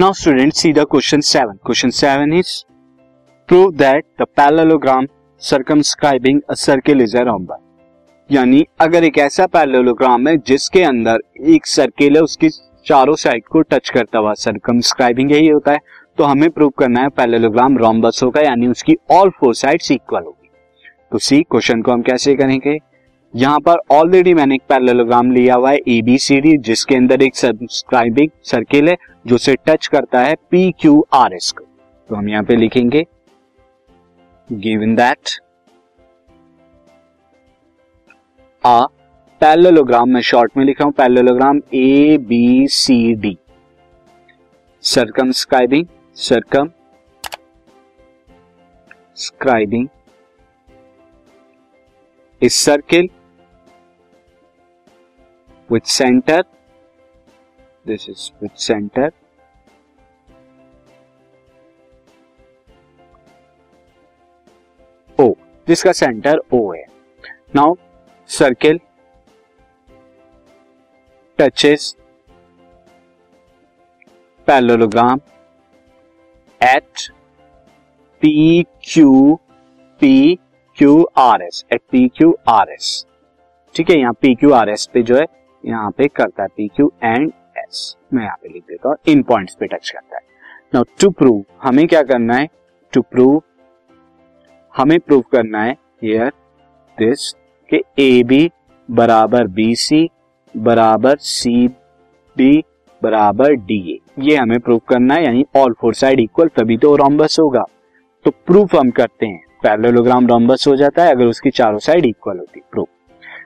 [0.00, 2.50] Now student see the question seven question seven is
[3.48, 5.06] prove that the parallelogram
[5.42, 7.58] circumscribing a circle is a rhombus
[8.30, 12.48] यानी, अगर एक ऐसा parallelogram है जिसके अंदर एक सर्किल है, उसकी
[12.86, 15.78] चारों साइड को टच करता हुआ सर्कमस्क्राइबिंग यही होता है
[16.18, 20.50] तो हमें प्रूव करना है पैरेललोग्राम रोम्बस होगा, यानी उसकी ऑल फोर साइड्स इक्वल होगी।
[21.12, 22.78] तो सी क्वेश्चन को हम कैसे करेंगे?
[23.34, 28.88] यहाँ पर ऑलरेडी मैंने एक पैरेललोग्राम लिया हुआ है एबीसीडी जिसके अंदर एक सब्सक्राइबिंग सर्किल
[28.88, 31.64] है, जो से टच करता है पी क्यू आर एस को।
[32.10, 33.04] तो हम यहाँ पे लिखेंगे
[34.50, 35.30] गिवन दैट
[38.64, 38.80] आ
[39.40, 43.36] पैरेललोग्राम में शॉर्ट में लिखा हूँ parallelogram A B C D
[44.84, 45.86] circumscribing
[49.18, 49.88] circumscribing
[52.42, 53.08] इस circle
[55.68, 56.42] with center.
[57.84, 59.12] This is with center.
[65.18, 65.34] O.
[65.68, 66.84] जिसका सेंटर O है.
[67.56, 67.74] Now
[68.30, 68.78] circle
[71.38, 71.94] touches
[74.46, 75.20] parallelogram
[76.60, 77.08] at
[78.22, 79.38] P Q
[80.00, 80.38] P
[80.78, 83.04] Q R S at P Q R S
[83.74, 85.26] ठीक है, यहाँ P Q R S पे जो है
[85.64, 89.22] यहाँ पे करता है पी क्यू एंड एस मैं यहाँ पे लिख देता हूँ इन
[89.22, 90.22] पॉइंट्स पे टच करता है।
[90.74, 92.48] नाउ टू प्रूव हमें क्या करना है?
[92.92, 93.42] टू प्रूव
[94.74, 96.32] हमें प्रूव करना है हियर
[96.98, 97.32] दिस
[97.70, 98.50] के ए बी
[98.88, 100.08] बराबर बी सी
[100.54, 101.66] बराबर सी
[102.36, 102.62] डी
[103.02, 106.94] बराबर डी ए ये हमें प्रूव करना है, यानी ऑल फोर साइड इक्वल तभी तो
[106.96, 107.64] रोम्बस होगा।
[108.24, 112.38] तो प्रूफ हम करते हैं। पैरेललोग्राम रोम्बस हो जाता है, अगर उसकी चारों साइड इक्वल
[112.38, 112.88] होती। प्रूफ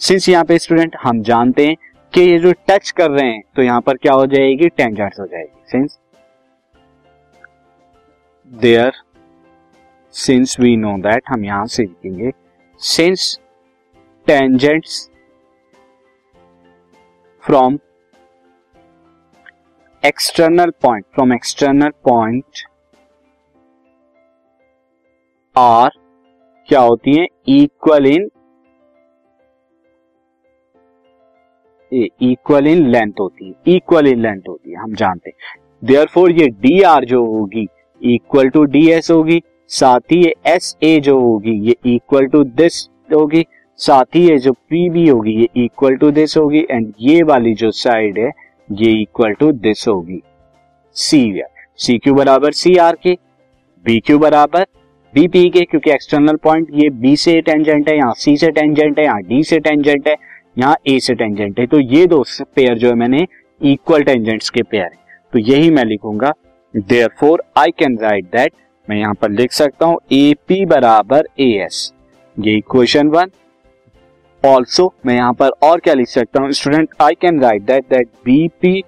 [0.00, 1.76] सिंस यहाँ पे स्टूडेंट हम जानते हैं
[2.14, 4.68] कि ये जो टच कर रहे हैं तो यहाँ पर क्या हो जाएगी?
[4.68, 5.98] टेंजेंट्स हो जाएगी। Since
[8.46, 8.92] there
[10.14, 12.30] since we know that हम यहाँ से लिखेंगे।
[12.80, 13.38] Since
[14.26, 15.08] tangents
[17.42, 17.78] from
[20.02, 22.66] external point from external point
[25.56, 25.90] are
[26.68, 27.26] क्या होती है?
[27.48, 28.28] Equal in
[32.22, 36.48] equal in length होती है इक्वल इन लेंथ होती है, हम जानते हैं। देयर ये
[36.60, 37.66] डी आर जो होगी
[38.00, 42.42] इक्वल टू डी एस होगी, साथ ही ये एस ए जो होगी, ये इक्वल टू
[42.44, 43.44] दिस होगी,
[43.80, 47.54] साथ ही ये जो पी बी होगी, ये इक्वल टू दिस होगी एंड ये वाली
[47.54, 48.30] जो साइड है,
[48.72, 50.20] ये इक्वल टू दिस होगी।
[50.96, 51.42] सी
[51.78, 52.52] सी क्यू बराबर?
[52.52, 53.16] सी आर के।
[53.84, 54.66] बी क्यू बराबर?
[55.14, 58.98] बी पी के, क्योंकि एक्सटर्नल पॉइंट ये बी से टेंजेंट है, यहाँ सी से टेंजेंट
[58.98, 60.14] है, यहाँ डी से टेंजेंट है।
[60.56, 62.22] यहाँ ए से टेंजेंट है। तो ये दो
[62.56, 63.26] पेयर जो है मैंने
[63.60, 66.32] इक्वल टेंजेंट्स के पेयर है। तो यही मैं लिखूँगा।
[67.20, 68.52] Therefore I can write that
[68.88, 71.92] मैं यहाँ पर लिख सकता हूँ ए पी बराबर ए एस
[72.36, 73.30] ये इक्वेशन वन
[74.42, 76.50] ऑल्सो मैं यहाँ पर और क्या लिख सकता हूँ?
[76.52, 78.82] Student I can write that that B P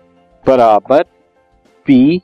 [0.47, 1.03] बराबर
[1.87, 2.19] पी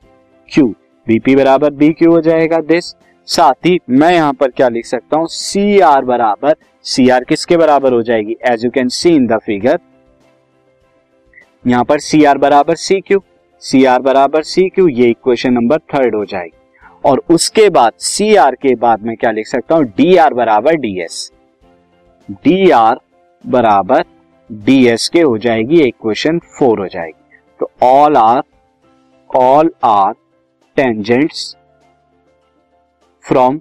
[0.49, 0.67] क्यू
[1.07, 2.95] बीपी बराबर बी क्यू हो जाएगा दिस
[3.29, 5.27] साथ ही मैं यहाँ पर क्या लिख सकता हूँ?
[5.27, 8.37] सी आर बराबर सी आर किसके बराबर हो जाएगी?
[8.45, 9.79] As you can see in the figure
[11.65, 13.23] यहाँ पर सी आर बराबर सी क्यू
[13.63, 16.59] सी आर बराबर सी क्यू ये इक्वेशन नंबर थर्ड हो जाएगी।
[17.05, 19.85] और उसके बाद सी आर के बाद मैं क्या लिख सकता हूँ?
[19.87, 21.31] डी आर बराबर डी एस
[22.29, 23.01] डी आर
[23.45, 24.05] बराबर
[24.51, 28.43] डी एस के हो जाएगी इक्वेशन फोर हो जाएगी। तो all are
[29.31, 30.13] all are
[30.77, 31.55] tangents
[33.25, 33.61] from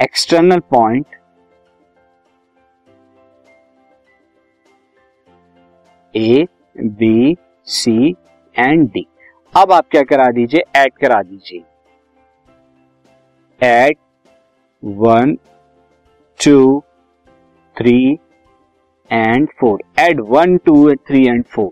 [0.00, 1.16] external point
[6.14, 7.36] A B
[7.68, 8.14] C
[8.56, 9.06] and D
[9.54, 10.62] अब आप क्या करा दीजिए?
[10.76, 11.64] ऐड करा दीजिए।
[13.60, 13.96] Add
[14.82, 15.34] one
[16.40, 16.80] two
[17.76, 17.98] three
[19.10, 21.70] and four add one two three and four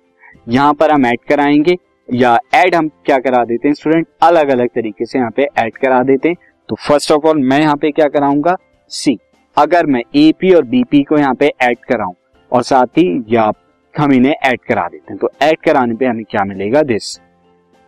[0.49, 1.77] यहाँ पर हम ऐड कराएँगे।
[2.09, 5.77] या ऐड हम क्या करा देते हैं स्टूडेंट अलग अलग तरीके से यहाँ पे ऐड
[5.77, 6.37] करा देते हैं।
[6.69, 8.57] तो फ़र्स्ट ऑफ़ ऑल मैं यहाँ पे क्या कराऊँगा?
[8.93, 9.19] सी
[9.57, 12.15] अगर मैं एपी और बीपी को यहाँ पे ऐड कराऊं,
[12.53, 13.51] और साथ ही या
[13.95, 16.83] हम इन्हें ऐड करा देते हैं तो ऐड कराने पे हमें क्या मिलेगा?
[16.83, 17.19] This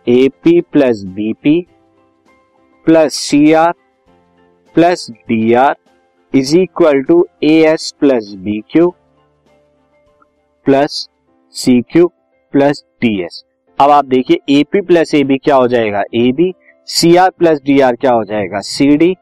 [0.07, 1.59] AP plus BP
[2.87, 3.73] plus C R
[4.75, 5.75] plus D R
[6.33, 8.89] is equal to A S plus B Q
[10.65, 11.07] plus
[11.55, 12.07] C Q
[12.53, 13.43] plus D S
[13.79, 16.01] अब आप देखिए एपी प्लस ए बी क्या हो जाएगा?
[16.15, 16.53] A B
[16.89, 18.59] C R plus D R क्या हो जाएगा?
[18.59, 19.15] C D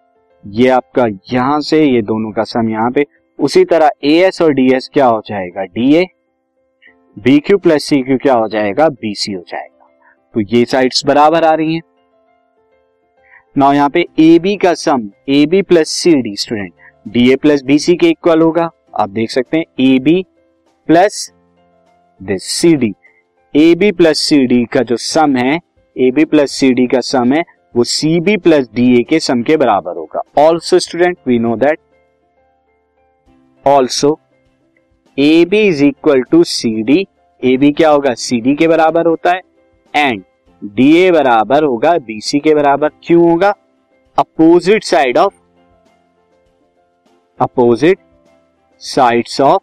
[0.43, 3.05] ये आपका यहाँ से, ये दोनों का सम यहाँ पे।
[3.39, 5.63] उसी तरह ए एस और डी एस क्या हो जाएगा?
[5.63, 6.05] D A
[7.17, 8.89] B Q plus C Q क्या हो जाएगा?
[8.89, 9.87] बी सी हो जाएगा।
[10.35, 11.81] तो ये साइड्स बराबर आ रही हैं।
[13.57, 16.73] नाउ यहाँ पे ए बी का sum A B plus C D student
[17.05, 18.69] D A plus B C के इक्वल होगा।
[18.99, 20.23] आप देख सकते हैं A B
[20.89, 21.31] plus
[22.21, 22.93] this C D
[23.55, 25.59] A B plus C D का जो सम है
[25.95, 27.43] A B plus C D का सम है,
[27.75, 31.55] वो C B plus D A के सम के बराबर होगा। Also student we know
[31.55, 31.79] that
[33.65, 34.17] also
[35.17, 37.05] A B is equal to C D
[37.41, 38.13] A B क्या होगा?
[38.13, 39.41] सी डी के बराबर होता है
[39.93, 40.23] एंड
[40.61, 43.53] डी ए बराबर होगा बी सी के बराबर क्यों होगा?
[44.17, 45.33] Opposite side of
[47.39, 47.99] opposite
[48.81, 49.61] sides of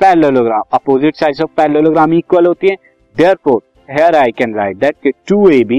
[0.00, 2.76] parallelogram opposite sides of parallelogram equal होती है.
[3.14, 5.72] Therefore here I can write that कि 2ab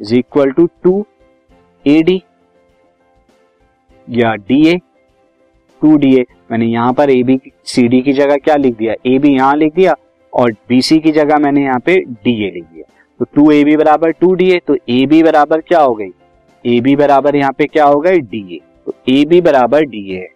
[0.00, 2.18] is equal to 2ad
[4.08, 4.74] या da
[5.82, 7.10] 2da मैंने यहाँ पर
[7.66, 8.94] सी डी की जगह क्या लिख दिया?
[9.18, 9.94] बी यहाँ लिख दिया
[10.32, 12.84] और सी की जगह मैंने यहाँ पे ए लिख दिया।
[13.20, 16.80] तो टू ए बी बराबर टू डी ए तो ए बी बराबर क्या हो गई?
[16.80, 18.16] बी बराबर यहाँ पे क्या हो गई?
[18.16, 18.92] ए तो
[19.28, 20.26] बी बराबर ए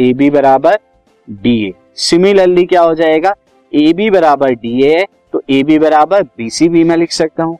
[0.00, 0.78] ए बी बराबर
[1.28, 3.34] डी ए सिमिलरली क्या हो जाएगा?
[3.72, 7.42] ए बी बराबर डी ए तो ए बी बराबर बी सी बी में लिख सकता
[7.44, 7.58] हूँ।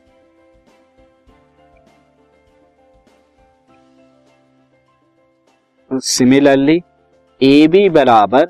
[5.91, 6.81] सिमिलरली
[7.41, 8.47] ए बी बराबर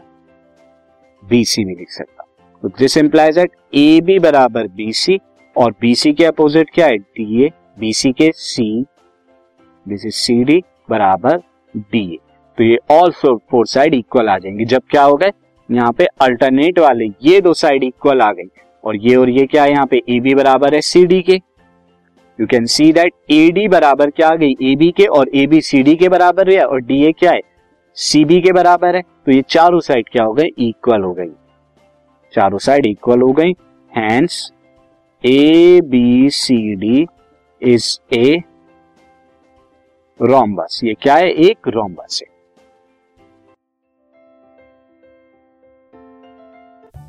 [1.23, 2.25] बी सी में लिख सकता
[2.63, 5.19] हूँ। This implies that A B बराबर बी सी
[5.57, 6.97] और बी सी के अपोजिट क्या है?
[6.99, 8.85] डी ए बी सी के C
[9.87, 11.43] this is C D बराबर
[11.75, 12.19] डी ए
[12.59, 15.33] तो ये ऑल फोर साइड इक्वल आ जाएँगे। जब क्या हो गए?
[15.69, 18.49] यहाँ पे अल्टरनेट वाले, ये दो साइड इक्वल आ गई
[18.85, 19.71] और ये और ये क्या है?
[19.71, 21.41] यहाँ पे ए बी बराबर है सी डी के।
[22.39, 24.57] You can see that A D बराबर क्या आ गई?
[24.63, 27.33] ए बी के और ए बी सी डी के बराबर है और डी ए क्या
[27.33, 27.41] है?
[27.97, 30.47] सी बी के बराबर है। तो ये चारों साइड क्या हो गए?
[30.59, 31.31] इक्वल हो गई।
[32.33, 33.53] चारों साइड इक्वल हो गई।
[33.93, 34.53] Hence
[35.25, 37.07] A B C D
[37.63, 38.41] is a
[40.21, 41.31] rhombus ये क्या है?
[41.31, 42.36] एक रोमबस है।